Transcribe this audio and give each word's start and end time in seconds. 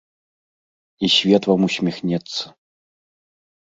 І 1.07 1.11
свет 1.17 1.43
вам 1.51 1.61
усміхнецца. 1.71 2.41